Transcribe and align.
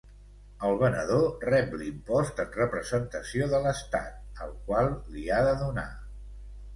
El 0.67 0.77
venedor 0.83 1.25
rep 1.49 1.75
l'impost 1.81 2.41
en 2.43 2.49
representació 2.55 3.49
de 3.51 3.59
l'Estat 3.65 4.41
al 4.47 4.55
qual 4.71 4.89
l'hi 5.13 5.27
ha 5.37 5.43
de 5.49 5.53
donar. 5.61 5.85